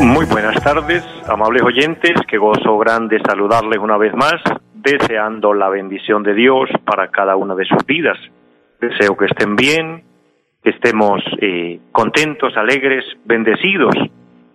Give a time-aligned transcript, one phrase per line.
[0.00, 4.34] Muy buenas tardes, amables oyentes, qué gozo grande saludarles una vez más,
[4.74, 8.18] deseando la bendición de Dios para cada una de sus vidas.
[8.80, 10.04] Deseo que estén bien,
[10.62, 13.94] que estemos eh, contentos, alegres, bendecidos,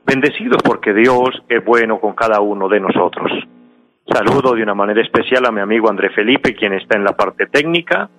[0.05, 3.31] bendecidos porque Dios es bueno con cada uno de nosotros.
[4.11, 7.45] Saludo de una manera especial a mi amigo André Felipe, quien está en la parte
[7.45, 8.09] técnica,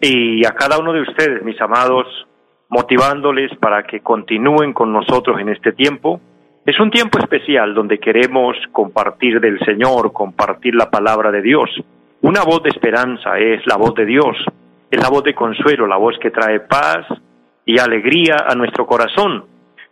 [0.00, 2.06] y a cada uno de ustedes, mis amados
[2.68, 6.20] motivándoles para que continúen con nosotros en este tiempo.
[6.64, 11.70] Es un tiempo especial donde queremos compartir del Señor, compartir la palabra de Dios.
[12.22, 14.36] Una voz de esperanza es la voz de Dios,
[14.90, 17.06] es la voz de consuelo, la voz que trae paz
[17.64, 19.44] y alegría a nuestro corazón.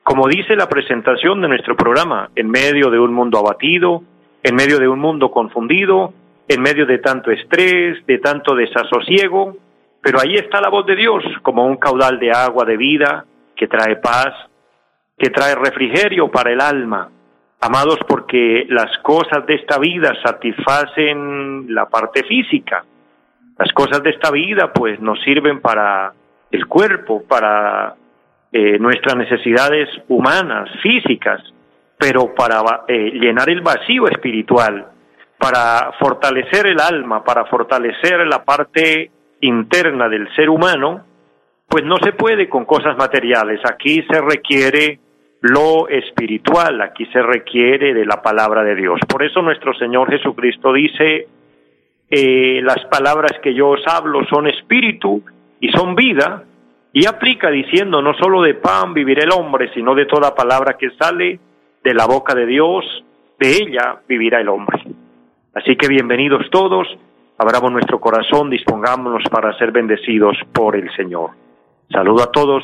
[0.02, 4.02] Como dice la presentación de nuestro programa, en medio de un mundo abatido,
[4.42, 6.12] en medio de un mundo confundido,
[6.48, 9.56] en medio de tanto estrés, de tanto desasosiego,
[10.04, 13.24] pero ahí está la voz de Dios como un caudal de agua de vida
[13.56, 14.34] que trae paz,
[15.16, 17.08] que trae refrigerio para el alma.
[17.58, 22.84] Amados, porque las cosas de esta vida satisfacen la parte física.
[23.58, 26.12] Las cosas de esta vida pues nos sirven para
[26.50, 27.94] el cuerpo, para
[28.52, 31.40] eh, nuestras necesidades humanas, físicas,
[31.96, 34.86] pero para eh, llenar el vacío espiritual,
[35.38, 39.10] para fortalecer el alma, para fortalecer la parte
[39.46, 41.04] interna del ser humano,
[41.68, 43.60] pues no se puede con cosas materiales.
[43.64, 44.98] Aquí se requiere
[45.40, 48.98] lo espiritual, aquí se requiere de la palabra de Dios.
[49.08, 51.28] Por eso nuestro Señor Jesucristo dice,
[52.10, 55.22] eh, las palabras que yo os hablo son espíritu
[55.60, 56.44] y son vida,
[56.92, 60.90] y aplica diciendo, no solo de pan vivirá el hombre, sino de toda palabra que
[60.90, 61.40] sale
[61.82, 63.04] de la boca de Dios,
[63.38, 64.80] de ella vivirá el hombre.
[65.54, 66.86] Así que bienvenidos todos
[67.38, 71.30] abramos nuestro corazón, dispongámonos para ser bendecidos por el Señor.
[71.90, 72.62] Saludo a todos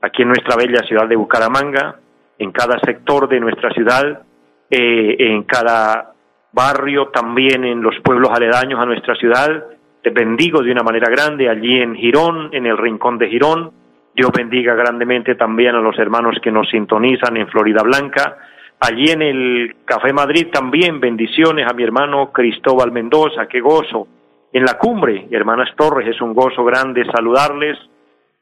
[0.00, 1.96] aquí en nuestra bella ciudad de Bucaramanga,
[2.38, 4.22] en cada sector de nuestra ciudad,
[4.70, 6.12] eh, en cada
[6.52, 9.64] barrio, también en los pueblos aledaños a nuestra ciudad.
[10.02, 13.72] Te bendigo de una manera grande allí en Girón, en el rincón de Girón.
[14.14, 18.36] Dios bendiga grandemente también a los hermanos que nos sintonizan en Florida Blanca,
[18.84, 24.08] Allí en el Café Madrid también bendiciones a mi hermano Cristóbal Mendoza, qué gozo.
[24.52, 27.78] En la cumbre, hermanas Torres, es un gozo grande saludarles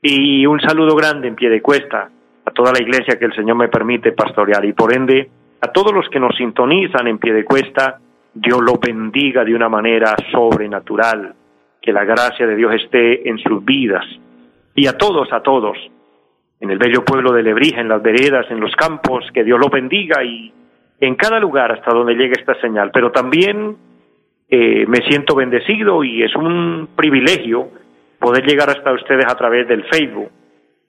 [0.01, 2.09] y un saludo grande en pie de cuesta
[2.43, 4.65] a toda la iglesia que el Señor me permite pastorear.
[4.65, 5.29] Y por ende
[5.61, 7.99] a todos los que nos sintonizan en pie de cuesta,
[8.33, 11.35] Dios lo bendiga de una manera sobrenatural,
[11.83, 14.07] que la gracia de Dios esté en sus vidas.
[14.75, 15.77] Y a todos, a todos
[16.61, 19.71] en el bello pueblo de Lebrija, en las veredas, en los campos, que Dios lo
[19.71, 20.53] bendiga y
[21.01, 22.91] en cada lugar hasta donde llegue esta señal.
[22.93, 23.77] Pero también
[24.49, 27.69] eh, me siento bendecido y es un privilegio
[28.19, 30.31] poder llegar hasta ustedes a través del Facebook.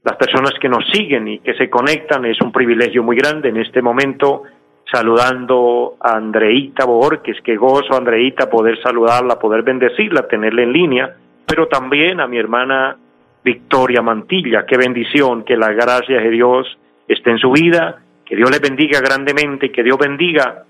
[0.03, 3.57] Las personas que nos siguen y que se conectan es un privilegio muy grande en
[3.57, 4.43] este momento
[4.91, 11.15] saludando a Andreita Borges, que gozo Andreita poder saludarla, poder bendecirla, tenerla en línea,
[11.45, 12.97] pero también a mi hermana
[13.43, 14.65] Victoria Mantilla.
[14.65, 18.99] Qué bendición, que la gracia de Dios esté en su vida, que Dios le bendiga
[18.99, 20.63] grandemente, que Dios bendiga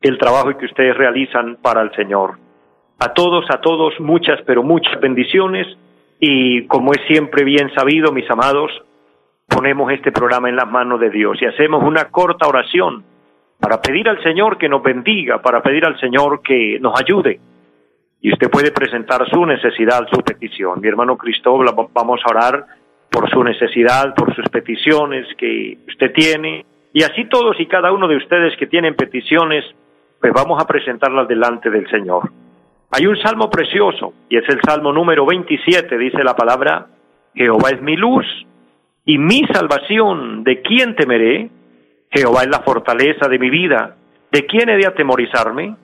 [0.00, 2.38] el trabajo que ustedes realizan para el Señor.
[2.98, 5.66] A todos, a todos, muchas, pero muchas bendiciones
[6.18, 8.70] y como es siempre bien sabido, mis amados,
[9.48, 13.04] ponemos este programa en las manos de Dios y hacemos una corta oración
[13.60, 17.40] para pedir al Señor que nos bendiga, para pedir al Señor que nos ayude
[18.22, 20.80] y usted puede presentar su necesidad, su petición.
[20.80, 22.66] Mi hermano Cristóbal, vamos a orar
[23.10, 28.06] por su necesidad, por sus peticiones que usted tiene, y así todos y cada uno
[28.06, 29.64] de ustedes que tienen peticiones,
[30.20, 32.30] pues vamos a presentarlas delante del Señor.
[32.92, 36.86] Hay un salmo precioso, y es el salmo número 27, dice la palabra,
[37.34, 38.26] Jehová es mi luz
[39.04, 41.50] y mi salvación, ¿de quién temeré?
[42.10, 43.96] Jehová es la fortaleza de mi vida,
[44.30, 45.74] ¿de quién he de atemorizarme?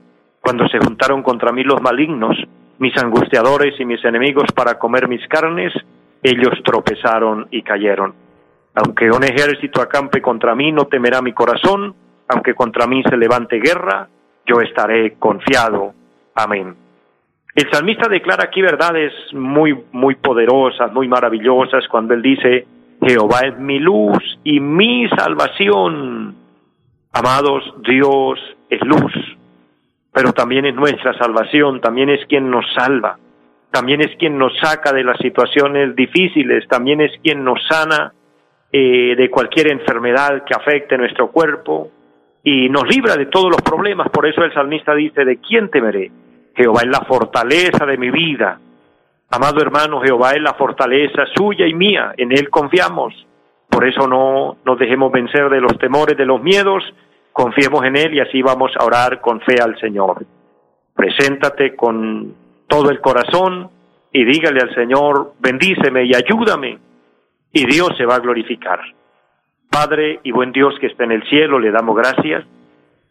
[0.49, 2.35] Cuando se juntaron contra mí los malignos,
[2.79, 5.75] mis angustiadores y mis enemigos para comer mis carnes,
[6.23, 8.15] ellos tropezaron y cayeron.
[8.75, 11.95] Aunque un ejército acampe contra mí, no temerá mi corazón,
[12.29, 14.09] aunque contra mí se levante guerra,
[14.47, 15.93] yo estaré confiado.
[16.35, 16.75] Amén.
[17.55, 22.67] El salmista declara aquí verdades muy, muy poderosas, muy maravillosas, cuando él dice,
[23.03, 26.37] Jehová es mi luz y mi salvación.
[27.13, 28.39] Amados, Dios
[28.71, 29.13] es luz,
[30.19, 33.21] pero también es nuestra salvación, también es quien nos salva,
[33.71, 38.13] también es quien nos saca de las situaciones difíciles, también es quien nos sana
[38.73, 41.93] eh, de cualquier enfermedad que afecte nuestro cuerpo
[42.43, 44.09] y nos libra de todos los problemas.
[44.09, 46.11] Por eso el salmista dice, ¿de quién temeré?
[46.57, 48.59] Jehová es la fortaleza de mi vida.
[49.31, 53.15] Amado hermano, Jehová es la fortaleza suya y mía, en Él confiamos.
[53.71, 56.83] Por eso no nos dejemos vencer de los temores, de los miedos,
[57.39, 60.27] confiemos en Él y así vamos a orar con fe al Señor.
[60.93, 62.35] Preséntate con
[62.67, 63.71] todo el corazón
[64.13, 66.79] y dígale al Señor, bendíceme y ayúdame,
[67.53, 68.81] y Dios se va a glorificar.
[69.71, 72.45] Padre y buen Dios que está en el cielo, le damos gracias.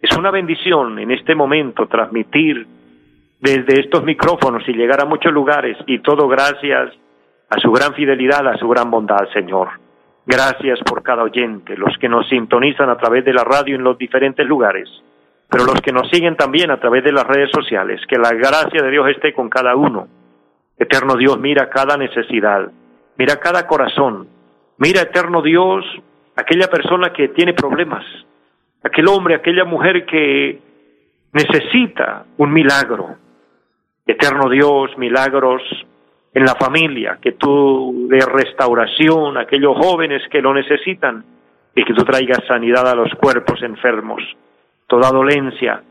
[0.01, 2.67] Es una bendición en este momento transmitir
[3.39, 6.91] desde estos micrófonos y llegar a muchos lugares y todo gracias
[7.49, 9.86] a su gran fidelidad, a su gran bondad, Señor.
[10.29, 13.97] Gracias por cada oyente, los que nos sintonizan a través de la radio en los
[13.97, 14.89] diferentes lugares,
[15.49, 18.01] pero los que nos siguen también a través de las redes sociales.
[18.09, 20.09] Que la gracia de Dios esté con cada uno.
[20.77, 22.69] Eterno Dios, mira cada necesidad,
[23.17, 24.27] mira cada corazón,
[24.79, 25.85] mira, eterno Dios,
[26.35, 28.03] aquella persona que tiene problemas,
[28.83, 30.59] aquel hombre, aquella mujer que
[31.31, 33.15] necesita un milagro.
[34.05, 35.61] Eterno Dios, milagros
[36.37, 41.25] en la familia, que tú de restauración a aquellos jóvenes que lo necesitan
[41.75, 44.21] y que tú traigas sanidad a los cuerpos enfermos.
[44.85, 45.81] Toda dolencia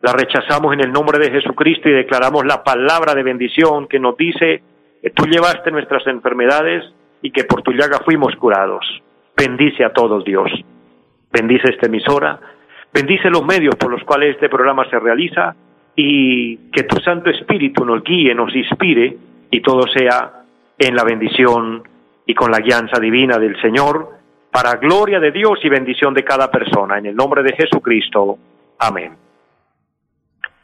[0.00, 4.16] la rechazamos en el nombre de Jesucristo y declaramos la palabra de bendición que nos
[4.16, 4.62] dice
[5.02, 6.82] que tú llevaste nuestras enfermedades
[7.20, 9.02] y que por tu llaga fuimos curados.
[9.36, 10.50] Bendice a todos Dios.
[11.30, 12.40] Bendice esta emisora,
[12.90, 15.54] bendice los medios por los cuales este programa se realiza
[15.94, 19.18] y que tu Santo Espíritu nos guíe, nos inspire
[19.50, 20.44] y todo sea
[20.78, 21.82] en la bendición
[22.26, 24.08] y con la guianza divina del Señor,
[24.50, 26.98] para gloria de Dios y bendición de cada persona.
[26.98, 28.38] En el nombre de Jesucristo.
[28.78, 29.16] Amén.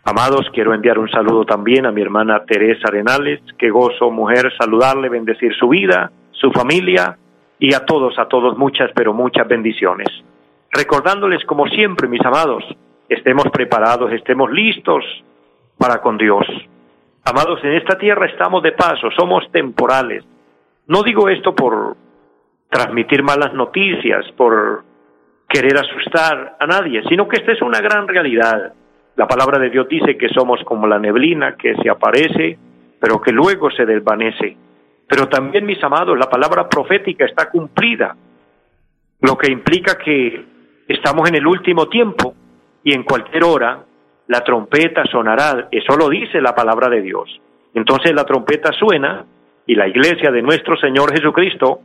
[0.05, 5.09] Amados, quiero enviar un saludo también a mi hermana Teresa Arenales, que gozo, mujer, saludarle,
[5.09, 7.19] bendecir su vida, su familia
[7.59, 10.09] y a todos, a todos muchas, pero muchas bendiciones.
[10.71, 12.63] Recordándoles, como siempre, mis amados,
[13.09, 15.05] estemos preparados, estemos listos
[15.77, 16.47] para con Dios.
[17.29, 20.25] Amados, en esta tierra estamos de paso, somos temporales.
[20.87, 21.97] No digo esto por
[22.71, 24.85] transmitir malas noticias, por
[25.49, 28.75] querer asustar a nadie, sino que esta es una gran realidad.
[29.17, 32.59] La palabra de Dios dice que somos como la neblina que se aparece,
[33.01, 34.57] pero que luego se desvanece.
[35.09, 38.15] Pero también, mis amados, la palabra profética está cumplida,
[39.23, 40.45] lo que implica que
[40.87, 42.35] estamos en el último tiempo
[42.85, 43.85] y en cualquier hora
[44.29, 47.41] la trompeta sonará, eso lo dice la palabra de Dios.
[47.75, 49.25] Entonces la trompeta suena
[49.67, 51.81] y la iglesia de nuestro Señor Jesucristo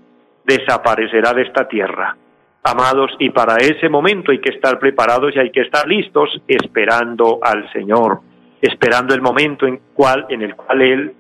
[0.46, 2.16] desaparecerá de esta tierra.
[2.64, 7.40] Amados, y para ese momento hay que estar preparados y hay que estar listos esperando
[7.42, 8.20] al Señor,
[8.62, 11.14] esperando el momento en, cual, en el cual Él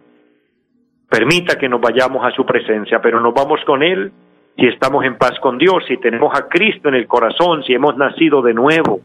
[1.09, 4.11] permita que nos vayamos a su presencia, pero nos vamos con Él
[4.57, 7.97] si estamos en paz con Dios, si tenemos a Cristo en el corazón, si hemos
[7.97, 9.01] nacido de nuevo,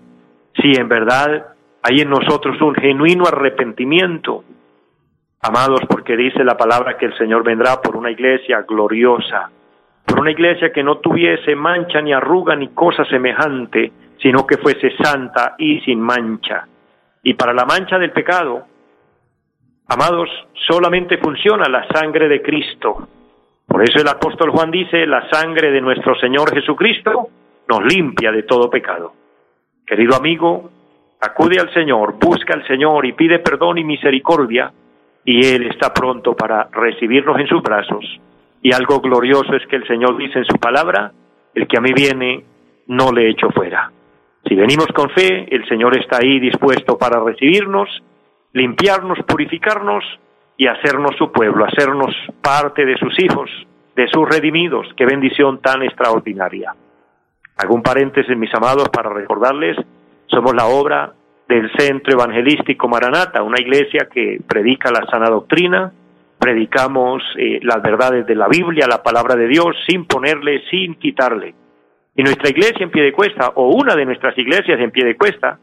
[0.61, 1.56] si en verdad
[1.89, 4.43] hay en nosotros un genuino arrepentimiento.
[5.41, 9.49] Amados, porque dice la palabra que el Señor vendrá por una iglesia gloriosa,
[10.05, 14.97] por una iglesia que no tuviese mancha ni arruga ni cosa semejante, sino que fuese
[15.01, 16.67] santa y sin mancha.
[17.23, 18.67] Y para la mancha del pecado,
[19.87, 20.29] amados,
[20.67, 23.09] solamente funciona la sangre de Cristo.
[23.65, 27.29] Por eso el apóstol Juan dice, la sangre de nuestro Señor Jesucristo
[27.69, 29.13] nos limpia de todo pecado.
[29.87, 30.71] Querido amigo,
[31.21, 34.73] acude al Señor, busca al Señor y pide perdón y misericordia,
[35.25, 38.05] y Él está pronto para recibirnos en sus brazos.
[38.63, 41.13] Y algo glorioso es que el Señor dice en su palabra,
[41.55, 42.45] el que a mí viene,
[42.87, 43.91] no le echo fuera.
[44.47, 47.89] Si venimos con fe, el Señor está ahí dispuesto para recibirnos,
[48.53, 50.05] limpiarnos, purificarnos
[50.57, 53.51] y hacernos su pueblo, hacernos parte de sus hijos,
[53.97, 54.87] de sus redimidos.
[54.97, 56.75] Qué bendición tan extraordinaria.
[57.57, 59.77] Hago paréntesis, mis amados, para recordarles
[60.27, 61.13] somos la obra
[61.49, 65.93] del Centro Evangelístico Maranata, una iglesia que predica la sana doctrina,
[66.39, 71.55] predicamos eh, las verdades de la Biblia, la palabra de Dios, sin ponerle, sin quitarle.
[72.17, 75.17] Y nuestra iglesia en pie de cuesta, o una de nuestras iglesias en pie de
[75.17, 75.59] cuesta,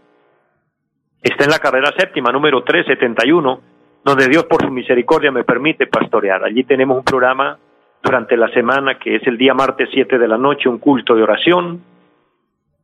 [1.21, 3.61] está en la carrera séptima, número 371,
[4.03, 6.43] donde Dios por su misericordia me permite pastorear.
[6.43, 7.57] Allí tenemos un programa
[8.01, 11.23] durante la semana que es el día martes 7 de la noche, un culto de
[11.23, 11.81] oración,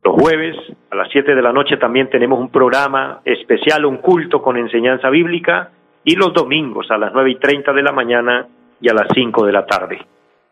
[0.03, 0.56] los jueves
[0.91, 5.10] a las 7 de la noche también tenemos un programa especial, un culto con enseñanza
[5.10, 5.72] bíblica
[6.03, 8.48] y los domingos a las 9 y 30 de la mañana
[8.79, 10.00] y a las 5 de la tarde.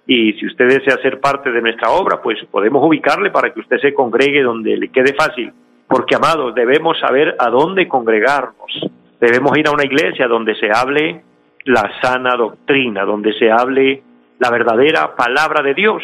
[0.07, 3.77] y si usted desea ser parte de nuestra obra, pues podemos ubicarle para que usted
[3.77, 5.53] se congregue donde le quede fácil.
[5.87, 8.89] Porque, amados, debemos saber a dónde congregarnos.
[9.19, 11.21] Debemos ir a una iglesia donde se hable
[11.65, 14.01] la sana doctrina, donde se hable
[14.39, 16.01] la verdadera palabra de Dios,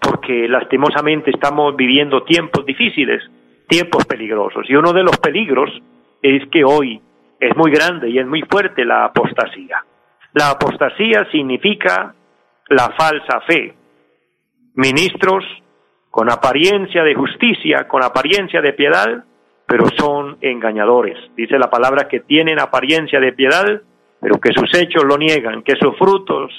[0.00, 3.22] porque lastimosamente estamos viviendo tiempos difíciles,
[3.68, 5.70] tiempos peligrosos, y uno de los peligros
[6.22, 7.02] es que hoy
[7.38, 9.84] es muy grande y es muy fuerte la apostasía.
[10.36, 12.14] La apostasía significa
[12.68, 13.74] la falsa fe.
[14.74, 15.42] Ministros
[16.10, 19.24] con apariencia de justicia, con apariencia de piedad,
[19.66, 21.16] pero son engañadores.
[21.34, 23.64] Dice la palabra que tienen apariencia de piedad,
[24.20, 26.52] pero que sus hechos lo niegan, que sus frutos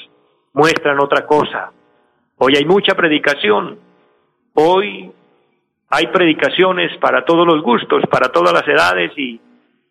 [0.53, 1.71] muestran otra cosa.
[2.39, 3.77] Hoy hay mucha predicación,
[4.55, 5.11] hoy
[5.91, 9.39] hay predicaciones para todos los gustos, para todas las edades y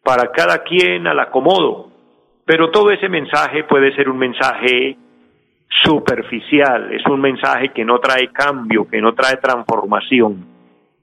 [0.02, 1.95] para cada quien al acomodo,
[2.46, 4.96] pero todo ese mensaje puede ser un mensaje
[5.82, 10.46] superficial, es un mensaje que no trae cambio, que no trae transformación.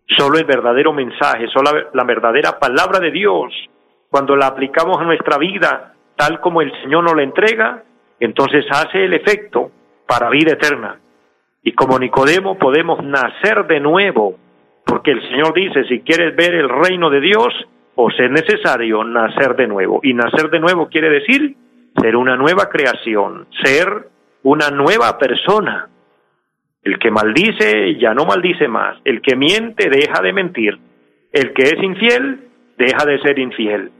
[0.07, 3.53] Solo el verdadero mensaje, solo la verdadera palabra de Dios,
[4.09, 7.83] cuando la aplicamos a nuestra vida tal como el Señor nos la entrega,
[8.19, 9.71] entonces hace el efecto
[10.07, 11.00] para vida eterna.
[11.63, 14.38] Y como Nicodemo podemos nacer de nuevo,
[14.85, 17.53] porque el Señor dice, si quieres ver el reino de Dios,
[17.95, 20.00] os es necesario nacer de nuevo.
[20.03, 21.55] Y nacer de nuevo quiere decir
[22.01, 24.07] ser una nueva creación, ser
[24.43, 25.89] una nueva persona.
[26.83, 28.97] El que maldice ya no maldice más.
[29.05, 30.77] El que miente deja de mentir.
[31.31, 32.47] El que es infiel
[32.77, 33.91] deja de ser infiel.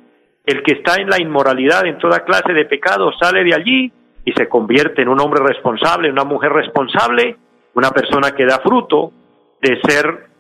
[0.46, 3.92] El que está en la inmoralidad, en toda clase de pecado, sale de allí
[4.26, 7.38] y se convierte en un hombre responsable, una mujer responsable,
[7.76, 9.12] una persona que da fruto
[9.62, 10.33] de ser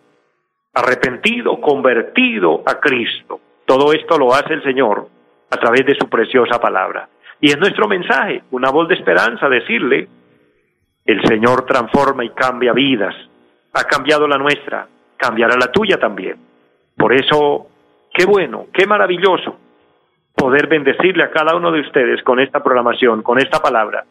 [0.74, 3.39] arrepentido, convertido a Cristo.
[3.65, 5.08] Todo esto lo hace el Señor
[5.50, 7.08] a través de su preciosa palabra.
[7.39, 10.08] Y es nuestro mensaje, una voz de esperanza, decirle,
[11.06, 13.15] el Señor transforma y cambia vidas.
[13.74, 14.88] Ha cambiado la nuestra,
[15.18, 16.38] cambiará la tuya también.
[16.96, 17.68] Por eso,
[18.13, 19.58] qué bueno, qué maravilloso
[20.36, 24.03] poder bendecirle a cada uno de ustedes con esta programación, con esta palabra.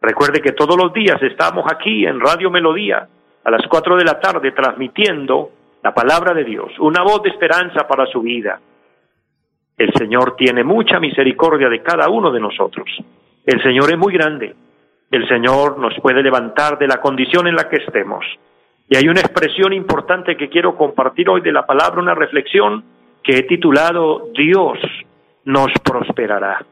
[0.00, 3.06] Recuerde que todos los días estamos aquí en Radio Melodía
[3.44, 5.50] a las cuatro de la tarde transmitiendo
[5.82, 8.60] la palabra de Dios, una voz de esperanza para su vida.
[9.76, 12.86] El Señor tiene mucha misericordia de cada uno de nosotros.
[13.46, 14.54] El Señor es muy grande.
[15.10, 18.24] El Señor nos puede levantar de la condición en la que estemos.
[18.88, 22.84] Y hay una expresión importante que quiero compartir hoy de la palabra, una reflexión
[23.22, 24.78] que he titulado Dios
[25.44, 26.64] nos prosperará.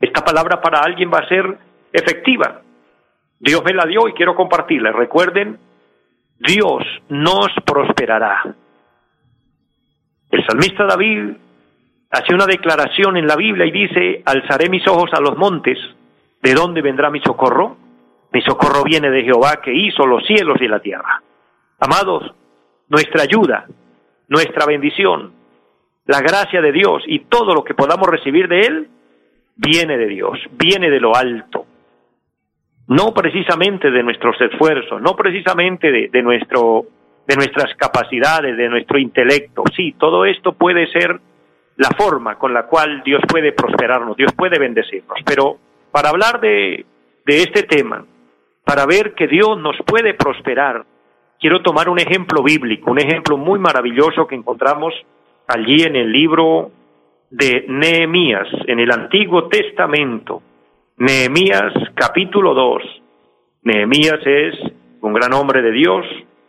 [0.00, 1.58] Esta palabra para alguien va a ser
[1.92, 2.62] efectiva.
[3.40, 4.92] Dios me la dio y quiero compartirla.
[4.92, 5.58] Recuerden,
[6.38, 8.54] Dios nos prosperará.
[10.30, 11.32] El salmista David
[12.10, 15.78] hace una declaración en la Biblia y dice, alzaré mis ojos a los montes,
[16.42, 17.76] ¿de dónde vendrá mi socorro?
[18.32, 21.22] Mi socorro viene de Jehová que hizo los cielos y la tierra.
[21.80, 22.34] Amados,
[22.88, 23.66] nuestra ayuda,
[24.28, 25.32] nuestra bendición,
[26.06, 28.88] la gracia de Dios y todo lo que podamos recibir de Él
[29.56, 31.66] viene de Dios, viene de lo alto.
[32.88, 36.86] No precisamente de nuestros esfuerzos, no precisamente de, nuestro,
[37.26, 39.62] de nuestras capacidades, de nuestro intelecto.
[39.76, 41.20] Sí, todo esto puede ser
[41.76, 45.18] la forma con la cual Dios puede prosperarnos, Dios puede bendecirnos.
[45.24, 45.58] Pero
[45.92, 46.86] para hablar de,
[47.26, 48.04] de este tema,
[48.64, 50.84] para ver que Dios nos puede prosperar,
[51.38, 54.94] quiero tomar un ejemplo bíblico, un ejemplo muy maravilloso que encontramos
[55.46, 56.70] allí en el libro
[57.30, 60.42] de Nehemías, en el Antiguo Testamento.
[61.00, 62.82] Nehemías capítulo 2.
[63.62, 64.54] Nehemías es
[65.00, 66.04] un gran hombre de Dios,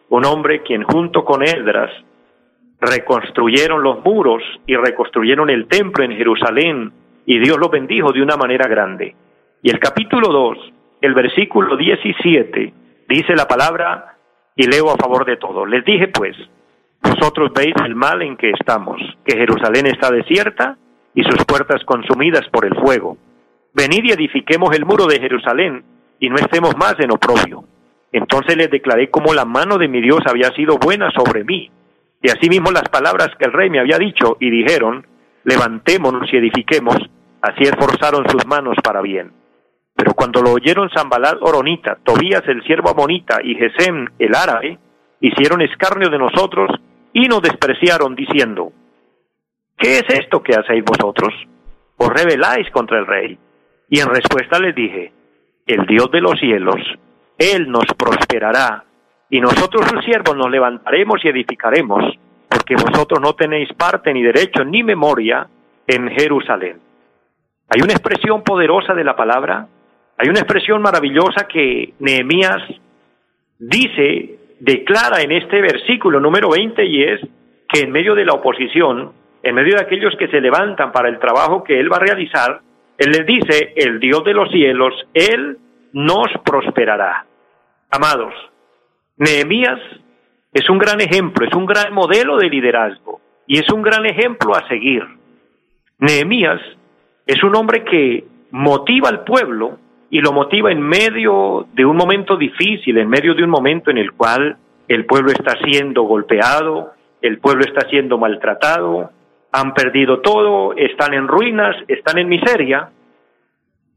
[0.10, 1.92] un hombre quien junto con Esdras
[2.82, 6.92] reconstruyeron los muros y reconstruyeron el templo en Jerusalén
[7.28, 9.16] y Dios lo bendijo de una manera grande.
[9.62, 10.58] Y el capítulo 2,
[11.02, 12.74] el versículo 17,
[13.08, 14.18] dice la palabra
[14.56, 15.64] y leo a favor de todo.
[15.68, 16.36] Les dije pues,
[17.04, 20.76] vosotros veis el mal en que estamos, que Jerusalén está desierta
[21.14, 23.16] y sus puertas consumidas por el fuego.
[23.74, 25.84] Venid y edifiquemos el muro de Jerusalén
[26.20, 27.64] y no estemos más en oprobio.
[28.12, 31.70] Entonces les declaré cómo la mano de mi Dios había sido buena sobre mí.
[32.22, 35.06] Y asimismo las palabras que el rey me había dicho y dijeron,
[35.44, 36.98] levantémonos y edifiquemos,
[37.42, 39.32] así esforzaron sus manos para bien.
[39.96, 44.80] Pero cuando lo oyeron Zambalat Oronita, Tobías el siervo amonita y Gesem el árabe,
[45.22, 46.72] hicieron escarnio de nosotros
[47.14, 48.72] y nos despreciaron diciendo,
[49.78, 51.34] ¿qué es esto que hacéis vosotros?
[51.98, 53.38] Os rebeláis contra el rey.
[53.90, 55.12] Y en respuesta les dije,
[55.66, 56.76] el Dios de los cielos,
[57.38, 58.84] Él nos prosperará,
[59.30, 62.04] y nosotros sus siervos nos levantaremos y edificaremos,
[62.50, 65.48] porque vosotros no tenéis parte ni derecho ni memoria
[65.88, 66.80] en Jerusalén.
[67.70, 69.68] Hay una expresión poderosa de la palabra,
[70.18, 72.64] hay una expresión maravillosa que Nehemías
[73.60, 77.22] dice, declara en este versículo número 20 y es
[77.68, 81.20] que en medio de la oposición, en medio de aquellos que se levantan para el
[81.20, 82.62] trabajo que él va a realizar,
[83.00, 85.58] él les dice, el Dios de los cielos, él
[85.94, 87.26] nos prosperará.
[87.90, 88.34] Amados,
[89.18, 89.80] Nehemías
[90.54, 94.54] es un gran ejemplo, es un gran modelo de liderazgo y es un gran ejemplo
[94.54, 95.04] a seguir.
[95.98, 96.62] Nehemías
[97.26, 99.78] es un hombre que motiva al pueblo
[100.10, 103.98] y lo motiva en medio de un momento difícil, en medio de un momento en
[103.98, 104.58] el cual
[104.90, 109.12] el pueblo está siendo golpeado, el pueblo está siendo maltratado,
[109.52, 112.90] han perdido todo, están en ruinas, están en miseria.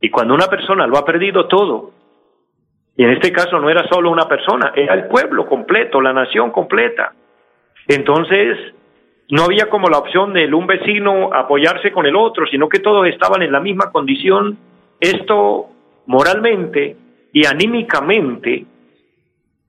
[0.01, 1.91] Y cuando una persona lo ha perdido todo,
[2.97, 6.51] y en este caso no era solo una persona, era el pueblo completo, la nación
[6.51, 7.13] completa.
[7.89, 8.59] Entonces,
[9.31, 13.07] no había como la opción de un vecino apoyarse con el otro, sino que todos
[13.07, 14.59] estaban en la misma condición.
[15.01, 15.69] Esto
[16.07, 16.97] moralmente
[17.33, 18.67] y anímicamente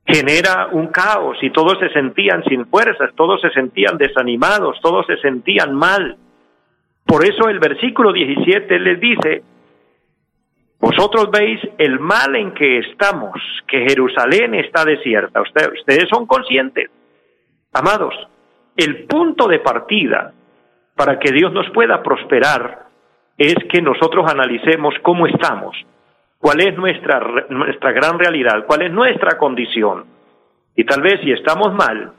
[0.06, 5.18] genera un caos y todos se sentían sin fuerzas, todos se sentían desanimados, todos se
[5.18, 6.18] sentían mal.
[7.06, 9.44] Por eso el versículo 17 les dice,
[10.80, 15.42] vosotros veis el mal en que estamos, que Jerusalén está desierta.
[15.42, 16.90] Ustedes, ustedes son conscientes.
[17.72, 18.14] Amados,
[18.76, 20.34] el punto de partida
[20.96, 22.88] para que Dios nos pueda prosperar
[23.38, 25.76] es que nosotros analicemos cómo estamos,
[26.44, 30.04] cuál es nuestra, nuestra gran realidad, cuál es nuestra condición.
[30.76, 32.12] Y tal vez si estamos mal,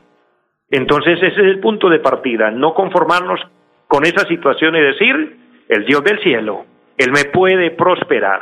[0.71, 3.38] entonces ese es el punto de partida, no conformarnos
[3.87, 5.37] con esa situación y decir,
[5.69, 6.64] el Dios del cielo,
[6.97, 8.40] Él me puede prosperar.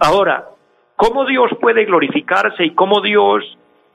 [0.00, 0.46] Ahora,
[0.96, 3.44] ¿cómo Dios puede glorificarse y cómo Dios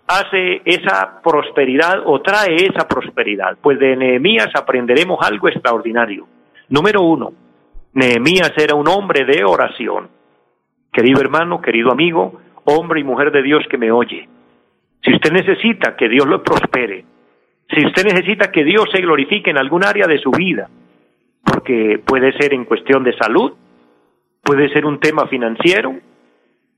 [0.08, 3.58] hace esa prosperidad o trae esa prosperidad?
[3.62, 6.26] Pues de Nehemías aprenderemos algo extraordinario.
[6.70, 7.34] Número uno,
[7.96, 10.21] Nehemías era un hombre de oración.
[10.92, 14.28] Querido hermano, querido amigo, hombre y mujer de Dios que me oye,
[15.04, 17.06] si usted necesita que Dios lo prospere,
[17.70, 20.70] si usted necesita que Dios se glorifique en algún área de su vida,
[21.44, 23.54] porque puede ser en cuestión de salud,
[24.44, 25.96] puede ser un tema financiero,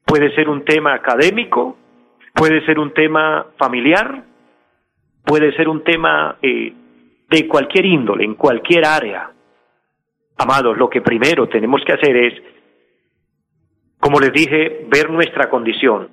[0.06, 1.78] puede ser un tema académico,
[2.34, 4.24] puede ser un tema familiar,
[5.26, 6.74] puede ser un tema eh,
[7.30, 9.32] de cualquier índole, en cualquier área.
[10.38, 12.53] Amados, lo que primero tenemos que hacer es
[14.04, 16.10] como les dije, ver nuestra condición,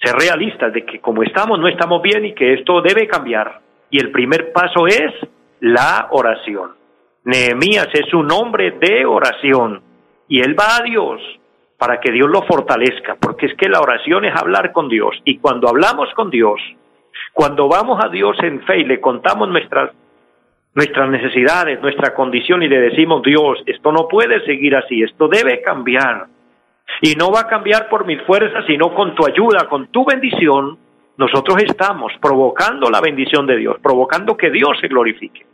[0.00, 3.58] ser realistas de que como estamos no estamos bien y que esto debe cambiar.
[3.90, 5.12] Y el primer paso es
[5.58, 6.70] la oración.
[7.24, 9.82] Nehemías es un hombre de oración
[10.28, 11.20] y él va a Dios
[11.76, 15.38] para que Dios lo fortalezca, porque es que la oración es hablar con Dios y
[15.38, 16.60] cuando hablamos con Dios,
[17.32, 19.90] cuando vamos a Dios en fe y le contamos nuestras
[20.74, 25.60] nuestras necesidades, nuestra condición y le decimos, Dios, esto no puede seguir así, esto debe
[25.60, 26.28] cambiar.
[27.00, 30.78] Y no va a cambiar por mis fuerzas, sino con tu ayuda, con tu bendición.
[31.16, 35.46] Nosotros estamos provocando la bendición de Dios, provocando que Dios se glorifique.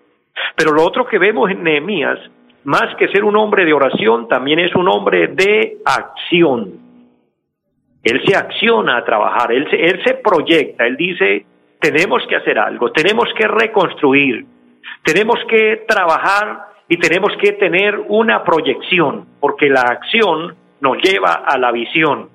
[0.56, 2.18] Pero lo otro que vemos en Nehemías,
[2.64, 6.88] más que ser un hombre de oración, también es un hombre de acción.
[8.02, 11.44] Él se acciona a trabajar, él se, él se proyecta, él dice,
[11.80, 14.46] tenemos que hacer algo, tenemos que reconstruir,
[15.02, 21.58] tenemos que trabajar y tenemos que tener una proyección, porque la acción nos lleva a
[21.58, 22.28] la visión.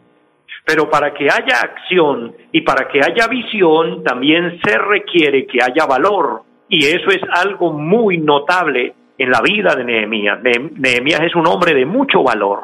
[0.65, 5.85] Pero para que haya acción y para que haya visión también se requiere que haya
[5.85, 6.43] valor.
[6.69, 10.39] Y eso es algo muy notable en la vida de Nehemías.
[10.41, 12.61] Nehemías es un hombre de mucho valor.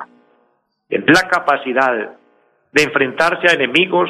[0.89, 2.17] Es la capacidad
[2.71, 4.09] de enfrentarse a enemigos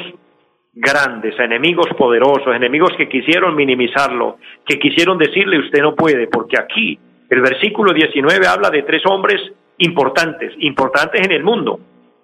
[0.72, 6.56] grandes, a enemigos poderosos, enemigos que quisieron minimizarlo, que quisieron decirle usted no puede, porque
[6.58, 9.40] aquí el versículo 19 habla de tres hombres
[9.80, 11.80] importantes, importantes en el mundo.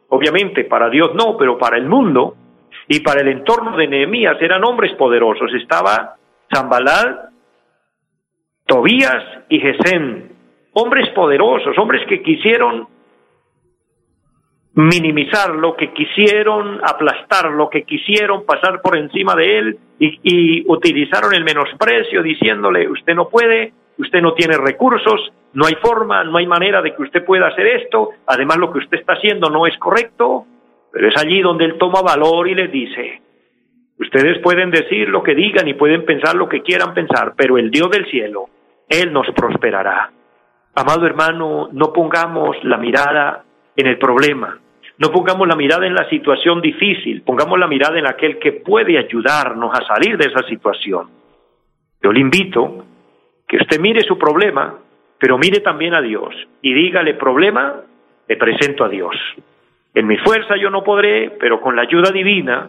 [0.09, 2.37] Obviamente, para Dios no, pero para el mundo
[2.89, 5.53] y para el entorno de Nehemías eran hombres poderosos.
[5.55, 6.17] Estaba
[6.55, 7.31] Zambalal,
[8.67, 10.33] Tobías y Gesén,
[10.75, 12.89] hombres poderosos, hombres que quisieron
[14.75, 22.23] minimizarlo, que quisieron aplastarlo, que quisieron pasar por encima de él y utilizaron el menosprecio
[22.23, 26.95] diciéndole, usted no puede, usted no tiene recursos, no hay forma, no hay manera de
[26.95, 30.47] que usted pueda hacer esto, además lo que usted está haciendo no es correcto,
[30.93, 33.23] pero es allí donde él toma valor y le dice,
[33.99, 37.71] ustedes pueden decir lo que digan y pueden pensar lo que quieran pensar, pero el
[37.71, 38.47] Dios del cielo,
[38.89, 40.11] Él nos prosperará.
[40.75, 43.45] Amado hermano, no pongamos la mirada
[43.77, 44.59] en el problema.
[44.99, 48.99] No pongamos la mirada en la situación difícil, pongamos la mirada en aquel que puede
[48.99, 51.09] ayudarnos a salir de esa situación.
[52.03, 52.85] Yo le invito
[53.47, 54.79] que usted mire su problema,
[55.19, 57.83] pero mire también a Dios y dígale, problema,
[58.29, 59.15] le presento a Dios.
[59.95, 62.69] En mi fuerza yo no podré, pero con la ayuda divina,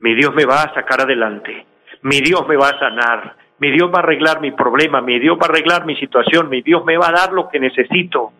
[0.00, 1.64] mi Dios me va a sacar adelante,
[2.02, 5.38] mi Dios me va a sanar, mi Dios va a arreglar mi problema, mi Dios
[5.38, 8.32] va a arreglar mi situación, mi Dios me va a dar lo que necesito.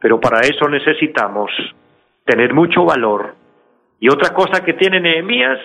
[0.00, 1.50] Pero para eso necesitamos
[2.24, 3.34] tener mucho valor.
[4.00, 5.58] Y otra cosa que tiene Nehemías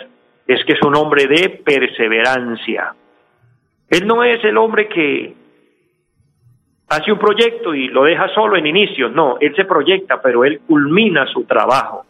[0.48, 2.94] es que es un hombre de perseverancia.
[3.90, 5.34] Él no es el hombre que
[6.90, 10.62] hace un proyecto y lo deja solo en inicio, no, él se proyecta, pero él
[10.68, 12.06] culmina su trabajo.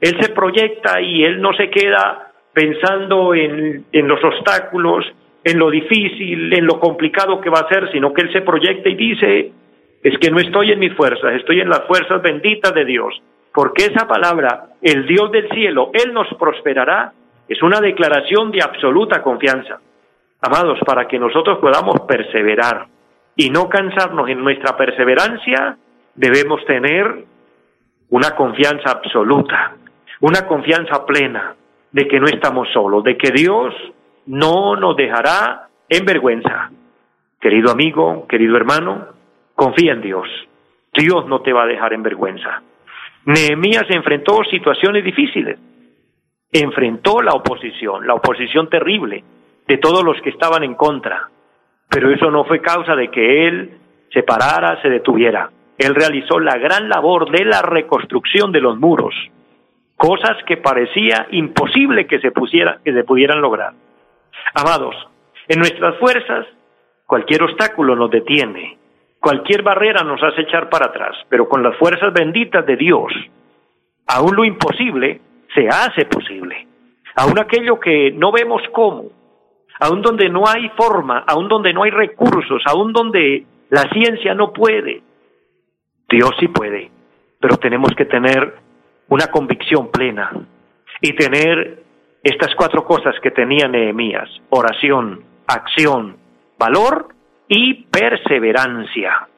[0.00, 5.04] Él se proyecta y él no se queda pensando en, en los obstáculos,
[5.44, 8.88] en lo difícil, en lo complicado que va a ser, sino que él se proyecta
[8.88, 9.52] y dice,
[10.02, 13.20] es que no estoy en mis fuerzas, estoy en las fuerzas benditas de Dios,
[13.52, 17.12] porque esa palabra, el Dios del cielo, Él nos prosperará,
[17.48, 19.80] es una declaración de absoluta confianza.
[20.40, 22.86] Amados, para que nosotros podamos perseverar,
[23.36, 25.76] y no cansarnos en nuestra perseverancia,
[26.14, 27.24] debemos tener
[28.10, 29.76] una confianza absoluta,
[30.20, 31.54] una confianza plena
[31.92, 33.74] de que no estamos solos, de que Dios
[34.26, 36.70] no nos dejará en vergüenza.
[37.40, 39.06] Querido amigo, querido hermano,
[39.54, 40.28] confía en Dios.
[40.92, 42.62] Dios no te va a dejar en vergüenza.
[43.24, 45.58] Nehemías enfrentó situaciones difíciles.
[46.52, 49.24] Enfrentó la oposición, la oposición terrible
[49.66, 51.28] de todos los que estaban en contra
[51.90, 53.70] pero eso no fue causa de que él
[54.12, 55.50] se parara, se detuviera.
[55.76, 59.14] Él realizó la gran labor de la reconstrucción de los muros,
[59.96, 63.72] cosas que parecía imposible que se, que se pudieran lograr.
[64.54, 64.94] Amados,
[65.48, 66.46] en nuestras fuerzas
[67.06, 68.78] cualquier obstáculo nos detiene,
[69.18, 73.12] cualquier barrera nos hace echar para atrás, pero con las fuerzas benditas de Dios,
[74.06, 75.20] aún lo imposible
[75.52, 76.68] se hace posible.
[77.16, 79.06] Aún aquello que no vemos cómo,
[79.80, 84.52] aún donde no hay forma, aún donde no hay recursos, aún donde la ciencia no
[84.52, 85.02] puede.
[86.08, 86.90] Dios sí puede,
[87.40, 88.54] pero tenemos que tener
[89.08, 90.32] una convicción plena
[91.00, 91.82] y tener
[92.22, 96.16] estas cuatro cosas que tenía Nehemías, oración, acción,
[96.58, 97.08] valor
[97.48, 99.28] y perseverancia.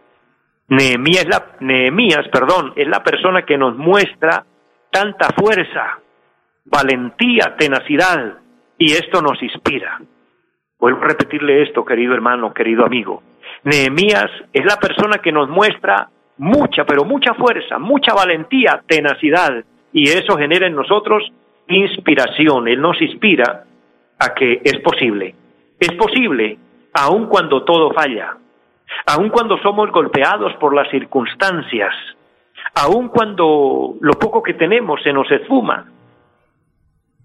[0.68, 4.44] Nehemías, perdón, es la persona que nos muestra
[4.90, 6.00] tanta fuerza,
[6.64, 8.38] valentía, tenacidad,
[8.78, 10.00] y esto nos inspira.
[10.82, 13.22] Vuelvo a repetirle esto, querido hermano, querido amigo.
[13.62, 20.08] Nehemías es la persona que nos muestra mucha, pero mucha fuerza, mucha valentía, tenacidad, y
[20.08, 21.22] eso genera en nosotros
[21.68, 22.66] inspiración.
[22.66, 23.62] Él nos inspira
[24.18, 25.36] a que es posible.
[25.78, 26.58] Es posible,
[26.94, 28.36] aun cuando todo falla,
[29.06, 31.94] aun cuando somos golpeados por las circunstancias,
[32.74, 35.86] aun cuando lo poco que tenemos se nos esfuma,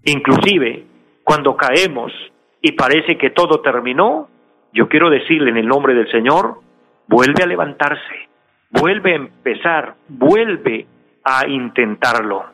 [0.04, 0.84] inclusive
[1.24, 2.12] cuando caemos
[2.60, 4.28] y parece que todo terminó,
[4.72, 6.60] yo quiero decirle en el nombre del Señor,
[7.06, 8.28] vuelve a levantarse,
[8.70, 10.86] vuelve a empezar, vuelve
[11.24, 12.44] a intentarlo.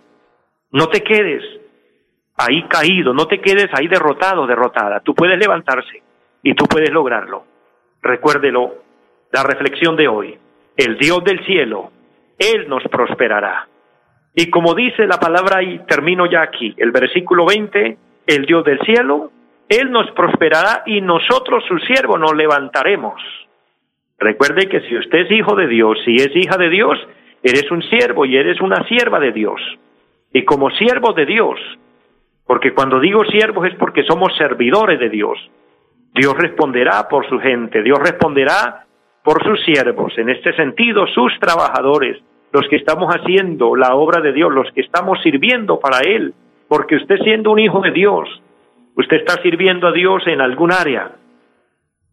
[0.72, 1.42] No te quedes
[2.36, 5.00] ahí caído, no te quedes ahí derrotado, derrotada.
[5.00, 6.02] Tú puedes levantarse
[6.42, 7.44] y tú puedes lograrlo.
[8.02, 8.74] Recuérdelo,
[9.32, 10.38] la reflexión de hoy.
[10.76, 11.90] El Dios del cielo,
[12.38, 13.68] Él nos prosperará.
[14.34, 18.80] Y como dice la palabra, y termino ya aquí, el versículo 20, el Dios del
[18.80, 19.30] cielo
[19.68, 23.20] él nos prosperará y nosotros, su siervo, nos levantaremos.
[24.18, 26.98] Recuerde que si usted es hijo de Dios, si es hija de Dios,
[27.42, 29.60] eres un siervo y eres una sierva de Dios.
[30.32, 31.58] Y como siervo de Dios,
[32.46, 35.38] porque cuando digo siervos es porque somos servidores de Dios.
[36.14, 38.84] Dios responderá por su gente, Dios responderá
[39.22, 42.22] por sus siervos, en este sentido sus trabajadores,
[42.52, 46.34] los que estamos haciendo la obra de Dios, los que estamos sirviendo para Él,
[46.68, 48.28] porque usted siendo un hijo de Dios,
[48.96, 51.12] Usted está sirviendo a Dios en algún área.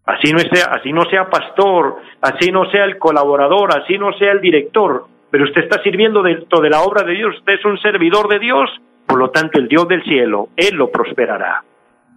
[0.06, 4.32] Así no sea, así no sea pastor, así no sea el colaborador, así no sea
[4.32, 7.78] el director, pero usted está sirviendo dentro de la obra de Dios, usted es un
[7.80, 8.70] servidor de Dios,
[9.06, 11.64] por lo tanto el Dios del cielo, Él lo prosperará.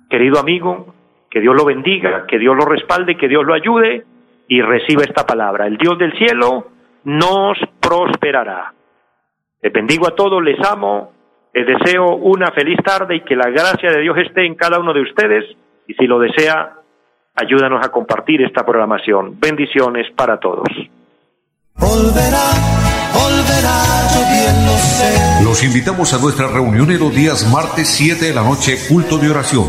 [0.09, 0.95] Querido amigo,
[1.31, 4.05] que Dios lo bendiga, que Dios lo respalde, que Dios lo ayude
[4.49, 5.67] y reciba esta palabra.
[5.67, 6.69] El Dios del cielo
[7.05, 8.73] nos prosperará.
[9.61, 11.13] Les bendigo a todos, les amo,
[11.55, 14.93] les deseo una feliz tarde y que la gracia de Dios esté en cada uno
[14.93, 15.45] de ustedes
[15.87, 16.73] y si lo desea,
[17.35, 19.39] ayúdanos a compartir esta programación.
[19.39, 20.67] Bendiciones para todos.
[25.45, 29.31] Los invitamos a nuestra reunión en los días martes 7 de la noche, culto de
[29.31, 29.69] oración,